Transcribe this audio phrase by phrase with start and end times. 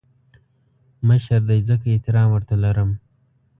[1.07, 2.89] مشر دی ځکه احترام ورته لرم